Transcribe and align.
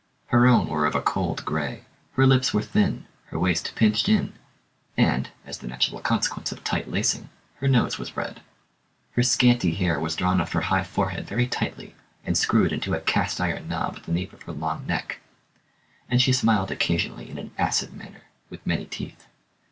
Her 0.29 0.47
own 0.47 0.67
were 0.67 0.87
of 0.87 0.95
a 0.95 0.99
cold 1.03 1.45
grey, 1.45 1.83
her 2.13 2.25
lips 2.25 2.55
were 2.55 2.63
thin, 2.63 3.05
her 3.27 3.37
waist 3.37 3.73
pinched 3.75 4.09
in, 4.09 4.33
and 4.97 5.29
as 5.45 5.59
the 5.59 5.67
natural 5.67 5.99
consequence 6.01 6.51
of 6.51 6.63
tight 6.63 6.89
lacing 6.89 7.29
her 7.57 7.67
nose 7.67 7.99
was 7.99 8.17
red. 8.17 8.41
Her 9.11 9.21
scanty 9.21 9.75
hair 9.75 9.99
was 9.99 10.15
drawn 10.15 10.41
off 10.41 10.53
her 10.53 10.61
high 10.61 10.83
forehead 10.85 11.27
very 11.27 11.45
tightly, 11.45 11.93
and 12.25 12.35
screwed 12.35 12.73
into 12.73 12.95
a 12.95 12.99
cast 12.99 13.39
iron 13.39 13.67
knob 13.67 13.97
at 13.97 14.03
the 14.05 14.11
nape 14.11 14.33
of 14.33 14.41
her 14.41 14.53
long 14.53 14.87
neck; 14.87 15.19
and 16.09 16.19
she 16.19 16.33
smiled 16.33 16.71
occasionally 16.71 17.29
in 17.29 17.37
an 17.37 17.51
acid 17.59 17.93
manner, 17.93 18.23
with 18.49 18.65
many 18.65 18.85
teeth. 18.85 19.27